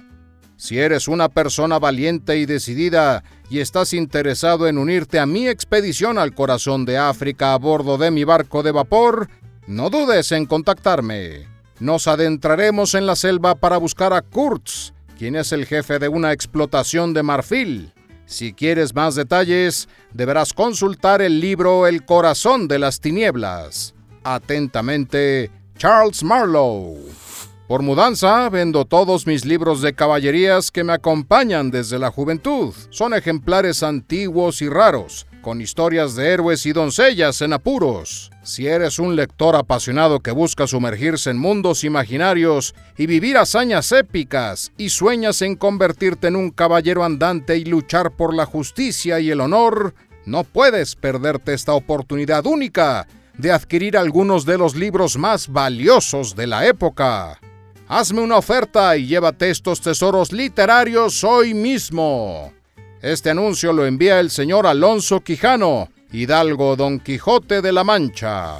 [0.65, 6.17] Si eres una persona valiente y decidida y estás interesado en unirte a mi expedición
[6.17, 9.30] al corazón de África a bordo de mi barco de vapor,
[9.67, 11.45] no dudes en contactarme.
[11.80, 16.34] Nos adentraremos en la selva para buscar a Kurtz, quien es el jefe de una
[16.34, 17.93] explotación de marfil.
[18.25, 23.93] Si quieres más detalles, deberás consultar el libro El corazón de las tinieblas.
[24.23, 27.24] Atentamente, Charles Marlowe.
[27.67, 32.75] Por mudanza, vendo todos mis libros de caballerías que me acompañan desde la juventud.
[32.91, 38.30] Son ejemplares antiguos y raros, con historias de héroes y doncellas en apuros.
[38.43, 44.71] Si eres un lector apasionado que busca sumergirse en mundos imaginarios y vivir hazañas épicas
[44.78, 49.41] y sueñas en convertirte en un caballero andante y luchar por la justicia y el
[49.41, 49.95] honor,
[50.28, 53.08] no puedes perderte esta oportunidad única
[53.39, 57.39] de adquirir algunos de los libros más valiosos de la época.
[57.87, 62.51] Hazme una oferta y llévate estos tesoros literarios hoy mismo.
[62.99, 68.57] Este anuncio lo envía el señor Alonso Quijano, Hidalgo Don Quijote de la Mancha.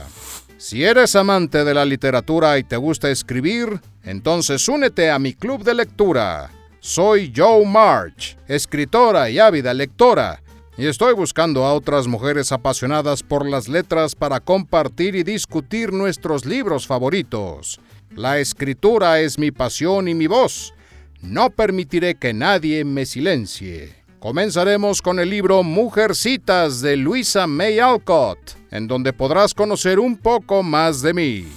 [0.58, 5.64] Si eres amante de la literatura y te gusta escribir, entonces únete a mi club
[5.64, 6.52] de lectura.
[6.80, 10.44] Soy Joe March, escritora y ávida lectora,
[10.78, 16.46] y estoy buscando a otras mujeres apasionadas por las letras para compartir y discutir nuestros
[16.46, 17.80] libros favoritos.
[18.16, 20.74] La escritura es mi pasión y mi voz.
[21.22, 23.94] No permitiré que nadie me silencie.
[24.20, 28.40] Comenzaremos con el libro Mujercitas de Luisa May Alcott,
[28.72, 31.48] en donde podrás conocer un poco más de mí.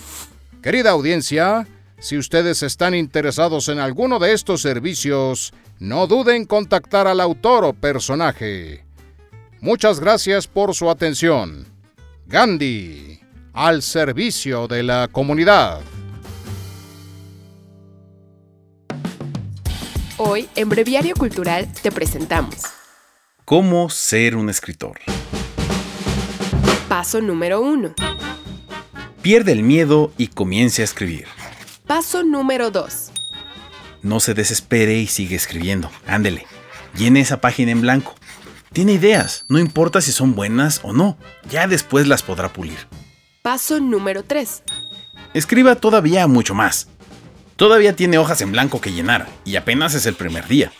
[0.61, 1.69] Querida audiencia,
[2.01, 7.65] si ustedes están interesados en alguno de estos servicios, no duden en contactar al autor
[7.67, 8.85] o personaje.
[9.61, 11.67] Muchas gracias por su atención.
[12.27, 13.21] Gandhi,
[13.53, 15.81] al servicio de la comunidad.
[20.21, 22.57] Hoy, en Breviario Cultural, te presentamos
[23.45, 24.99] ¿Cómo ser un escritor?
[26.89, 27.95] Paso número 1.
[29.23, 31.27] Pierde el miedo y comience a escribir.
[31.87, 33.13] Paso número 2.
[34.03, 35.89] No se desespere y sigue escribiendo.
[36.09, 36.47] Ándele.
[36.97, 38.17] Llene esa página en blanco.
[38.73, 41.17] Tiene ideas, no importa si son buenas o no.
[41.49, 42.89] Ya después las podrá pulir.
[43.43, 44.65] Paso número 3.
[45.33, 46.89] Escriba todavía mucho más.
[47.59, 50.71] Todavía tiene hojas en blanco que llenar y apenas es el primer día.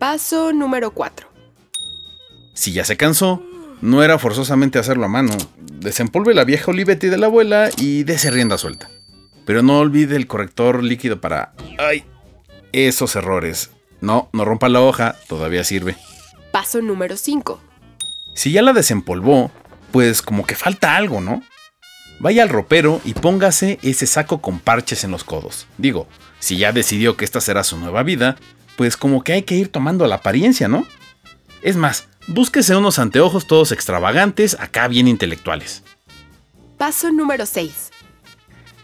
[0.00, 1.28] Paso número 4.
[2.52, 3.40] Si ya se cansó,
[3.80, 5.34] no era forzosamente hacerlo a mano.
[5.56, 8.90] Desempolve la vieja Olivetti de la abuela y dése rienda suelta.
[9.46, 11.52] Pero no olvide el corrector líquido para...
[11.78, 12.04] ¡Ay!
[12.72, 13.70] Esos errores.
[14.00, 15.96] No, no rompa la hoja, todavía sirve.
[16.50, 17.60] Paso número 5.
[18.34, 19.52] Si ya la desempolvó,
[19.92, 21.44] pues como que falta algo, ¿no?
[22.20, 25.66] Vaya al ropero y póngase ese saco con parches en los codos.
[25.78, 26.08] Digo,
[26.40, 28.36] si ya decidió que esta será su nueva vida,
[28.76, 30.86] pues como que hay que ir tomando la apariencia, ¿no?
[31.62, 35.84] Es más, búsquese unos anteojos todos extravagantes, acá bien intelectuales.
[36.76, 37.90] Paso número 6.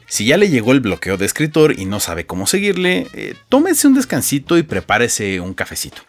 [0.06, 3.88] Si ya le llegó el bloqueo de escritor y no sabe cómo seguirle, eh, tómese
[3.88, 6.02] un descansito y prepárese un cafecito.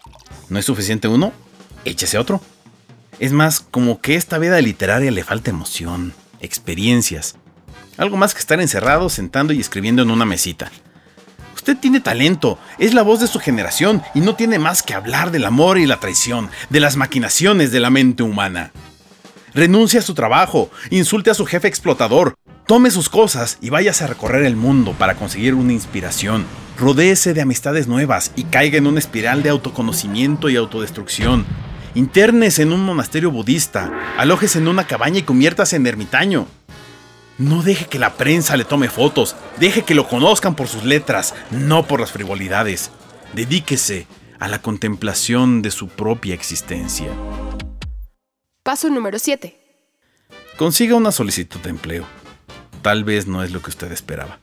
[0.49, 1.33] ¿No es suficiente uno?
[1.85, 2.39] Échese otro.
[3.19, 7.35] Es más, como que esta vida literaria le falta emoción experiencias.
[7.97, 10.71] Algo más que estar encerrado, sentando y escribiendo en una mesita.
[11.55, 15.31] Usted tiene talento, es la voz de su generación y no tiene más que hablar
[15.31, 18.71] del amor y la traición, de las maquinaciones de la mente humana.
[19.55, 22.35] Renuncie a su trabajo, insulte a su jefe explotador,
[22.67, 26.45] tome sus cosas y váyase a recorrer el mundo para conseguir una inspiración.
[26.77, 31.45] Rodéese de amistades nuevas y caiga en una espiral de autoconocimiento y autodestrucción.
[31.95, 36.45] Internes en un monasterio budista, alojes en una cabaña y conviértase en ermitaño.
[37.37, 41.33] No deje que la prensa le tome fotos, deje que lo conozcan por sus letras,
[41.51, 42.91] no por las frivolidades.
[43.33, 44.07] Dedíquese
[44.39, 47.07] a la contemplación de su propia existencia.
[48.61, 49.57] Paso número 7.
[50.57, 52.05] Consiga una solicitud de empleo.
[52.81, 54.39] Tal vez no es lo que usted esperaba.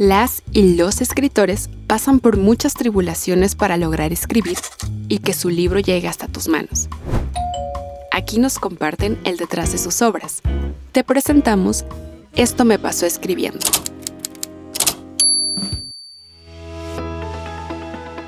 [0.00, 4.56] Las y los escritores pasan por muchas tribulaciones para lograr escribir
[5.08, 6.88] y que su libro llegue hasta tus manos.
[8.10, 10.40] Aquí nos comparten el detrás de sus obras.
[10.92, 11.84] Te presentamos
[12.34, 13.60] Esto me pasó escribiendo.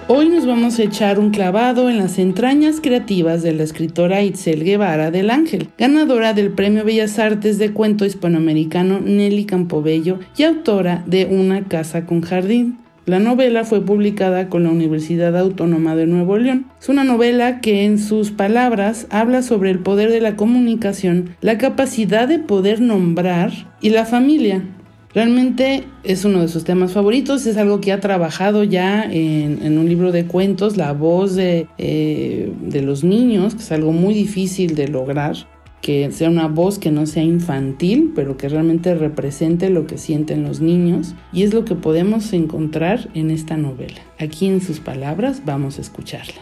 [0.08, 4.64] Hoy nos vamos a echar un clavado en las entrañas creativas de la escritora Itzel
[4.64, 11.04] Guevara del Ángel, ganadora del Premio Bellas Artes de Cuento Hispanoamericano Nelly Campobello y autora
[11.06, 12.78] de Una casa con jardín.
[13.06, 16.66] La novela fue publicada con la Universidad Autónoma de Nuevo León.
[16.80, 21.58] Es una novela que en sus palabras habla sobre el poder de la comunicación, la
[21.58, 24.62] capacidad de poder nombrar y la familia,
[25.14, 29.88] Realmente es uno de sus temas favoritos, es algo que ha trabajado ya en, un
[29.88, 34.74] libro de cuentos, la voz de, eh, de los niños, que es algo muy difícil
[34.74, 35.36] de lograr,
[35.82, 40.44] que sea una voz que no sea infantil, pero que realmente represente lo que sienten
[40.44, 44.00] los niños, y es lo que podemos encontrar en esta novela.
[44.18, 46.40] Aquí en sus palabras vamos a escucharla.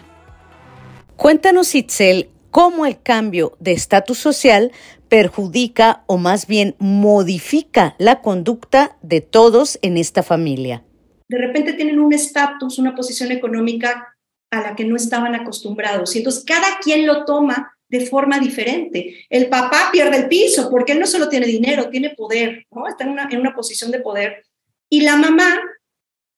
[1.17, 4.73] Cuéntanos, Itzel, cómo el cambio de estatus social
[5.11, 10.85] perjudica o más bien modifica la conducta de todos en esta familia.
[11.29, 14.17] De repente tienen un estatus, una posición económica
[14.51, 19.27] a la que no estaban acostumbrados y entonces cada quien lo toma de forma diferente.
[19.29, 23.11] El papá pierde el piso porque él no solo tiene dinero, tiene poder, está en
[23.11, 24.45] una, en una posición de poder.
[24.89, 25.61] Y la mamá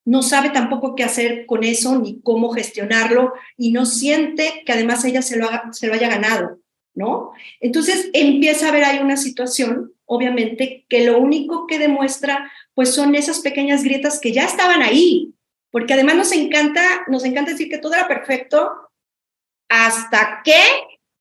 [0.06, 5.04] no sabe tampoco qué hacer con eso ni cómo gestionarlo y no siente que además
[5.04, 6.61] ella se lo, se lo haya ganado.
[6.94, 7.32] ¿No?
[7.60, 13.14] Entonces empieza a haber ahí una situación, obviamente, que lo único que demuestra, pues son
[13.14, 15.34] esas pequeñas grietas que ya estaban ahí,
[15.70, 18.70] porque además nos encanta, nos encanta decir que todo era perfecto
[19.68, 20.60] hasta que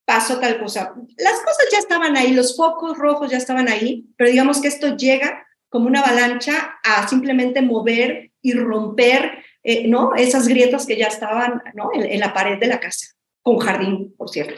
[0.06, 0.94] pasó tal cosa.
[1.18, 4.98] Las cosas ya estaban ahí, los focos rojos ya estaban ahí, pero digamos que esto
[4.98, 10.16] llega como una avalancha a simplemente mover y romper eh, ¿no?
[10.16, 11.92] esas grietas que ya estaban ¿no?
[11.94, 13.08] en, en la pared de la casa,
[13.42, 14.56] con jardín, por cierto.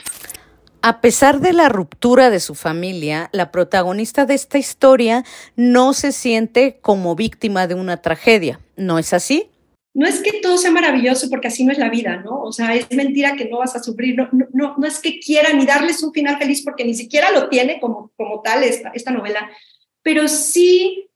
[0.86, 5.24] A pesar de la ruptura de su familia, la protagonista de esta historia
[5.56, 8.60] no se siente como víctima de una tragedia.
[8.76, 9.50] ¿No es así?
[9.96, 12.42] no es que todo sea maravilloso porque así no es la vida, ¿no?
[12.42, 15.54] O sea, es mentira que no vas a sufrir, no, no, no es que quiera
[15.54, 19.12] ni darles un final feliz porque ni siquiera lo tiene como, como tal esta, esta
[19.12, 19.52] novela,
[20.02, 21.10] pero sí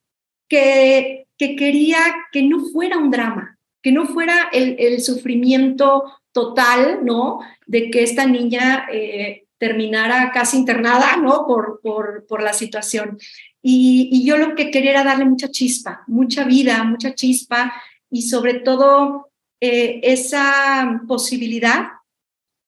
[0.48, 1.98] que, que quería
[2.32, 7.40] que no fuera un drama, que no fuera el, el sufrimiento total, ¿no?
[7.66, 11.46] De que esta niña eh, terminara casi internada, ¿no?
[11.48, 13.18] Por, por, por la situación.
[13.62, 17.74] Y, yo lo que quería era darle mucha chispa, mucha vida, mucha chispa
[18.10, 19.30] y sobre todo
[19.60, 21.88] eh, esa posibilidad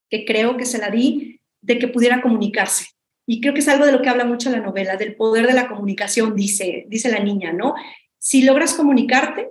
[0.10, 2.88] que creo que se la di de que pudiera comunicarse.
[3.26, 5.54] Y creo que es algo de lo que habla mucho la novela, del poder de
[5.54, 7.76] la comunicación, dice, dice la niña, ¿no?
[8.18, 9.50] Si logras comunicarte,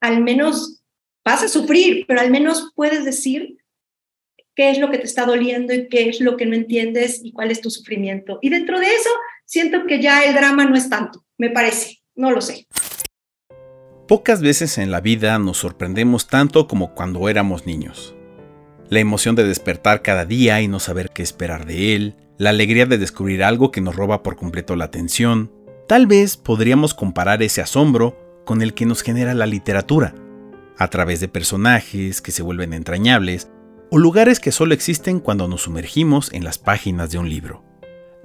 [0.00, 0.82] al menos
[1.24, 3.58] vas a sufrir, pero al menos puedes decir
[4.56, 7.32] qué es lo que te está doliendo y qué es lo que no entiendes y
[7.32, 8.38] cuál es tu sufrimiento.
[8.40, 9.10] Y dentro de eso,
[9.44, 12.66] siento que ya el drama no es tanto, me parece, no lo sé.
[14.08, 18.16] Pocas veces en la vida nos sorprendemos tanto como cuando éramos niños.
[18.88, 22.86] La emoción de despertar cada día y no saber qué esperar de él, la alegría
[22.86, 25.52] de descubrir algo que nos roba por completo la atención,
[25.86, 30.14] tal vez podríamos comparar ese asombro con el que nos genera la literatura,
[30.78, 33.50] a través de personajes que se vuelven entrañables
[33.96, 37.64] o lugares que solo existen cuando nos sumergimos en las páginas de un libro.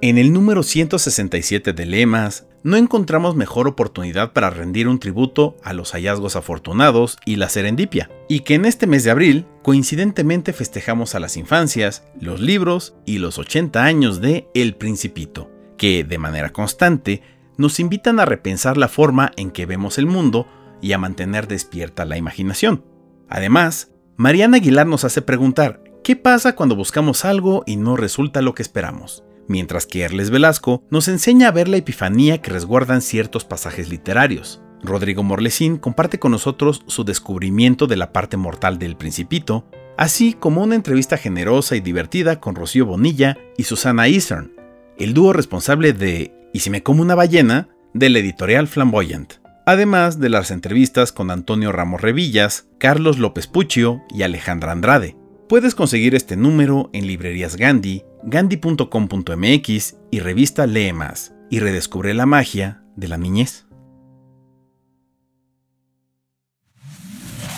[0.01, 5.72] En el número 167 de Lemas, no encontramos mejor oportunidad para rendir un tributo a
[5.72, 11.15] los hallazgos afortunados y la serendipia, y que en este mes de abril, coincidentemente festejamos
[11.15, 16.51] a las infancias, los libros y los 80 años de El Principito, que de manera
[16.51, 17.22] constante
[17.55, 20.49] nos invitan a repensar la forma en que vemos el mundo
[20.82, 22.84] y a mantener despierta la imaginación.
[23.30, 23.90] Además,
[24.22, 28.61] Mariana Aguilar nos hace preguntar, ¿qué pasa cuando buscamos algo y no resulta lo que
[28.61, 29.24] esperamos?
[29.47, 34.61] mientras que Erles Velasco nos enseña a ver la epifanía que resguardan ciertos pasajes literarios.
[34.84, 39.65] Rodrigo Morlesín comparte con nosotros su descubrimiento de la parte mortal del Principito,
[39.97, 44.53] así como una entrevista generosa y divertida con Rocío Bonilla y Susana Eastern,
[44.99, 47.69] el dúo responsable de ¿Y si me como una ballena?
[47.95, 54.24] del editorial Flamboyant, además de las entrevistas con Antonio Ramos Revillas, Carlos López Puccio y
[54.24, 55.16] Alejandra Andrade.
[55.47, 62.26] Puedes conseguir este número en librerías Gandhi, gandhi.com.mx y revista Lee Más y redescubre la
[62.26, 63.66] magia de la niñez.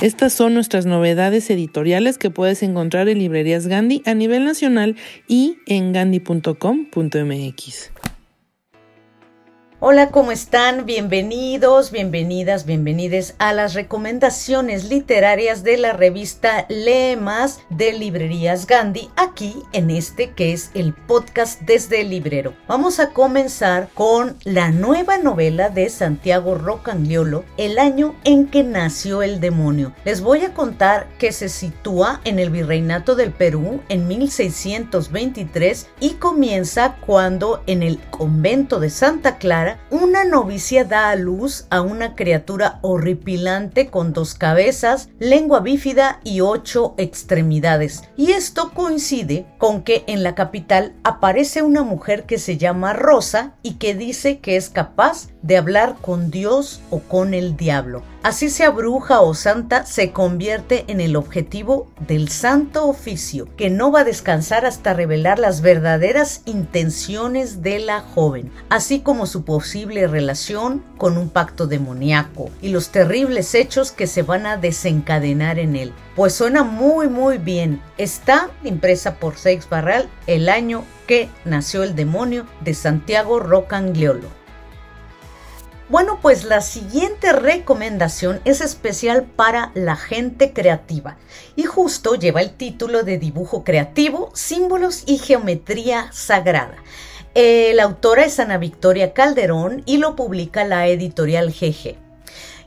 [0.02, 4.98] Estas son nuestras novedades editoriales que puedes encontrar en librerías Gandhi a nivel nacional
[5.30, 7.92] y en gandhi.com.mx.
[9.86, 10.86] Hola, ¿cómo están?
[10.86, 19.10] Bienvenidos, bienvenidas, bienvenides a las recomendaciones literarias de la revista Lee Más de Librerías Gandhi,
[19.18, 22.54] aquí en este que es el podcast desde el librero.
[22.66, 29.22] Vamos a comenzar con la nueva novela de Santiago Rocangliolo, El año en que nació
[29.22, 29.94] el demonio.
[30.06, 36.12] Les voy a contar que se sitúa en el Virreinato del Perú en 1623 y
[36.12, 42.16] comienza cuando en el convento de Santa Clara una novicia da a luz a una
[42.16, 48.04] criatura horripilante con dos cabezas, lengua bífida y ocho extremidades.
[48.18, 53.56] Y esto coincide con que en la capital aparece una mujer que se llama Rosa
[53.64, 58.04] y que dice que es capaz de hablar con Dios o con el diablo.
[58.24, 63.92] Así sea bruja o santa, se convierte en el objetivo del santo oficio, que no
[63.92, 70.08] va a descansar hasta revelar las verdaderas intenciones de la joven, así como su posible
[70.08, 75.76] relación con un pacto demoníaco y los terribles hechos que se van a desencadenar en
[75.76, 75.94] él.
[76.16, 77.82] Pues suena muy muy bien.
[77.98, 84.43] Está impresa por Seix Barral el año que nació el demonio de Santiago Rocangliolo.
[85.90, 91.18] Bueno, pues la siguiente recomendación es especial para la gente creativa
[91.58, 96.78] y justo lleva el título de dibujo creativo, símbolos y geometría sagrada.
[97.36, 101.98] la autora es Ana Victoria Calderón y lo publica la editorial GG.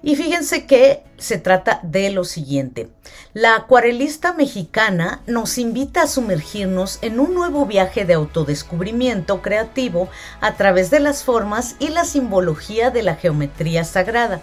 [0.03, 2.89] Y fíjense que se trata de lo siguiente.
[3.35, 10.09] La acuarelista mexicana nos invita a sumergirnos en un nuevo viaje de autodescubrimiento creativo
[10.41, 14.43] a través de las formas y la simbología de la geometría sagrada.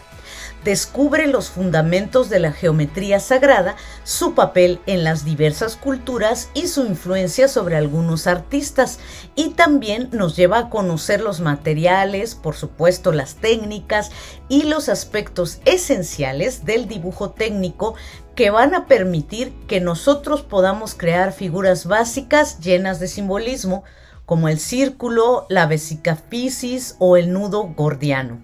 [0.63, 6.85] Descubre los fundamentos de la geometría sagrada, su papel en las diversas culturas y su
[6.85, 8.99] influencia sobre algunos artistas.
[9.35, 14.11] Y también nos lleva a conocer los materiales, por supuesto las técnicas
[14.49, 17.95] y los aspectos esenciales del dibujo técnico
[18.35, 23.83] que van a permitir que nosotros podamos crear figuras básicas llenas de simbolismo,
[24.25, 28.41] como el círculo, la vesicafisis o el nudo gordiano.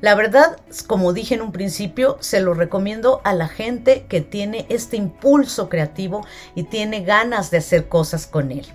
[0.00, 4.64] La verdad, como dije en un principio, se lo recomiendo a la gente que tiene
[4.70, 6.24] este impulso creativo
[6.54, 8.66] y tiene ganas de hacer cosas con él.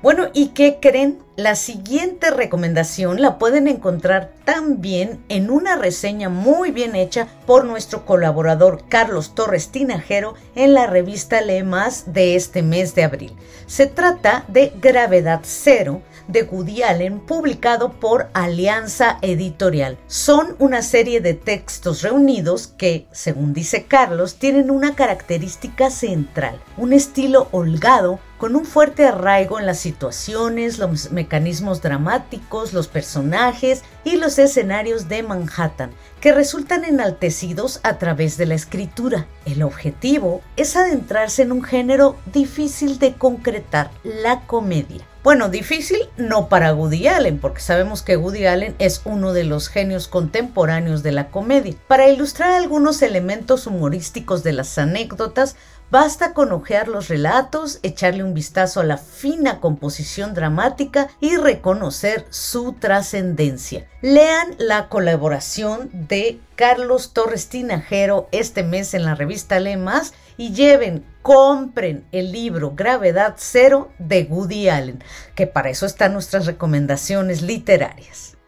[0.00, 1.18] Bueno, ¿y qué creen?
[1.34, 8.06] La siguiente recomendación la pueden encontrar también en una reseña muy bien hecha por nuestro
[8.06, 13.36] colaborador Carlos Torres Tinajero en la revista Lee Más de este mes de abril.
[13.66, 19.98] Se trata de Gravedad Cero de Woody Allen publicado por Alianza Editorial.
[20.06, 26.92] Son una serie de textos reunidos que, según dice Carlos, tienen una característica central, un
[26.92, 34.16] estilo holgado con un fuerte arraigo en las situaciones, los mecanismos dramáticos, los personajes y
[34.16, 39.26] los escenarios de Manhattan, que resultan enaltecidos a través de la escritura.
[39.44, 45.04] El objetivo es adentrarse en un género difícil de concretar, la comedia.
[45.28, 49.68] Bueno, difícil no para Woody Allen, porque sabemos que Woody Allen es uno de los
[49.68, 51.74] genios contemporáneos de la comedia.
[51.86, 55.54] Para ilustrar algunos elementos humorísticos de las anécdotas,
[55.90, 62.26] Basta con ojear los relatos, echarle un vistazo a la fina composición dramática y reconocer
[62.28, 63.88] su trascendencia.
[64.02, 71.04] Lean la colaboración de Carlos Torres Tinajero este mes en la revista Lemas y lleven,
[71.20, 78.38] compren el libro Gravedad Cero de Woody Allen, que para eso están nuestras recomendaciones literarias.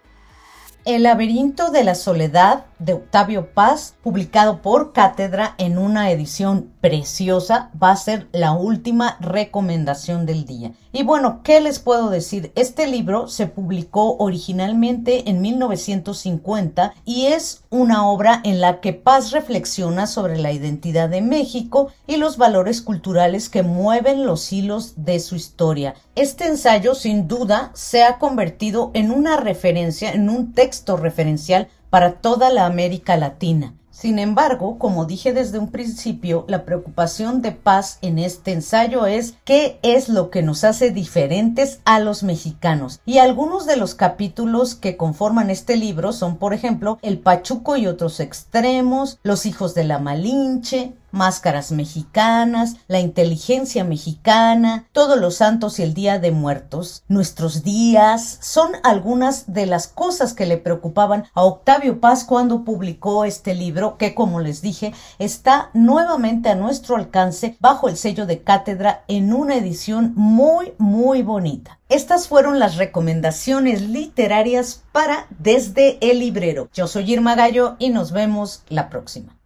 [0.86, 7.70] El laberinto de la soledad de Octavio Paz, publicado por Cátedra en una edición preciosa,
[7.80, 10.72] va a ser la última recomendación del día.
[10.92, 12.50] Y bueno, ¿qué les puedo decir?
[12.56, 19.30] Este libro se publicó originalmente en 1950 y es una obra en la que Paz
[19.30, 25.20] reflexiona sobre la identidad de México y los valores culturales que mueven los hilos de
[25.20, 25.94] su historia.
[26.16, 32.14] Este ensayo sin duda se ha convertido en una referencia, en un texto referencial para
[32.14, 33.74] toda la América Latina.
[34.00, 39.34] Sin embargo, como dije desde un principio, la preocupación de paz en este ensayo es
[39.44, 43.00] qué es lo que nos hace diferentes a los mexicanos.
[43.04, 47.88] Y algunos de los capítulos que conforman este libro son, por ejemplo, El Pachuco y
[47.88, 55.78] otros extremos, Los hijos de la Malinche, máscaras mexicanas, la inteligencia mexicana, todos los santos
[55.78, 61.24] y el Día de Muertos, nuestros días, son algunas de las cosas que le preocupaban
[61.34, 66.96] a Octavio Paz cuando publicó este libro que, como les dije, está nuevamente a nuestro
[66.96, 71.78] alcance bajo el sello de cátedra en una edición muy, muy bonita.
[71.88, 76.68] Estas fueron las recomendaciones literarias para Desde el Librero.
[76.72, 79.39] Yo soy Irma Gallo y nos vemos la próxima.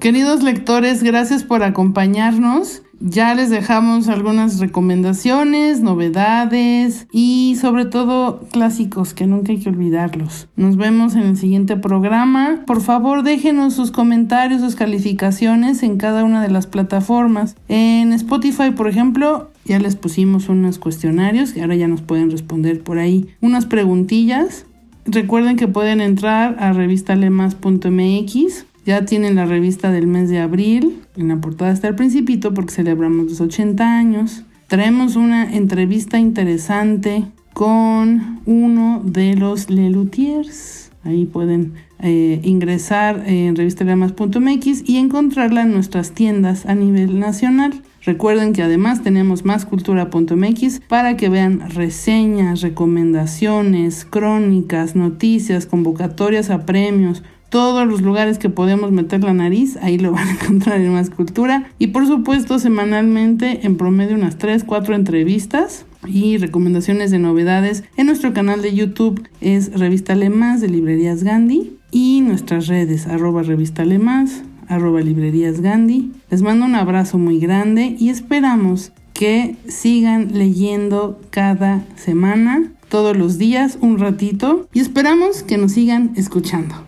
[0.00, 2.82] Queridos lectores, gracias por acompañarnos.
[3.00, 10.46] Ya les dejamos algunas recomendaciones, novedades y sobre todo clásicos que nunca hay que olvidarlos.
[10.54, 12.62] Nos vemos en el siguiente programa.
[12.64, 17.56] Por favor, déjenos sus comentarios, sus calificaciones en cada una de las plataformas.
[17.66, 22.84] En Spotify, por ejemplo, ya les pusimos unos cuestionarios que ahora ya nos pueden responder
[22.84, 23.26] por ahí.
[23.40, 24.64] Unas preguntillas.
[25.06, 31.02] Recuerden que pueden entrar a revistalemas.mx ya tienen la revista del mes de abril.
[31.14, 34.44] En la portada está el principito porque celebramos los 80 años.
[34.66, 40.90] Traemos una entrevista interesante con uno de los Lelutiers.
[41.04, 47.82] Ahí pueden eh, ingresar en revistalemas.mx y encontrarla en nuestras tiendas a nivel nacional.
[48.04, 57.22] Recuerden que además tenemos máscultura.mx para que vean reseñas, recomendaciones, crónicas, noticias, convocatorias a premios,
[57.48, 61.10] todos los lugares que podemos meter la nariz, ahí lo van a encontrar en Más
[61.10, 61.70] Cultura.
[61.78, 68.06] Y por supuesto, semanalmente, en promedio, unas 3, 4 entrevistas y recomendaciones de novedades en
[68.06, 73.84] nuestro canal de YouTube es Revista Más de Librerías Gandhi y nuestras redes arroba Revista
[73.84, 76.12] Más, arroba Librerías Gandhi.
[76.30, 83.36] Les mando un abrazo muy grande y esperamos que sigan leyendo cada semana, todos los
[83.36, 86.87] días, un ratito y esperamos que nos sigan escuchando.